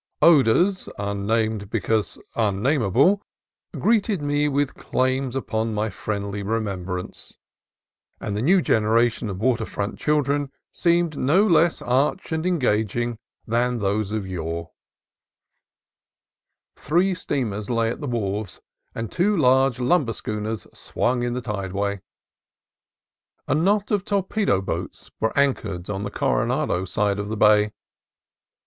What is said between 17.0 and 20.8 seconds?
steamers lay at the wharves, and two large lumber schooners